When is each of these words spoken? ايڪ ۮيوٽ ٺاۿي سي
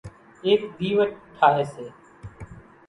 ايڪ 0.45 0.61
ۮيوٽ 0.77 1.11
ٺاۿي 1.37 1.63
سي 1.73 1.85